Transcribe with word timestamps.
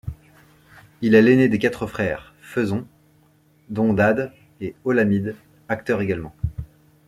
Il 1.01 1.13
est 1.13 1.21
l'aîné 1.21 1.47
des 1.47 1.59
quatre 1.59 1.85
frères 1.85 2.33
Faison, 2.41 2.87
dont 3.69 3.93
Dade 3.93 4.33
et 4.59 4.73
Olamide, 4.83 5.35
acteurs 5.69 6.01
également. 6.01 6.33